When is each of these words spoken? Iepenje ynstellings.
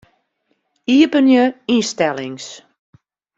Iepenje 0.93 1.43
ynstellings. 1.75 2.47